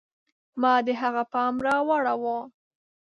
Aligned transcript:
ما 0.61 0.73
د 0.85 0.87
هغه 1.01 1.23
پام 1.33 1.55
را 1.65 1.75
واړوه. 1.87 2.37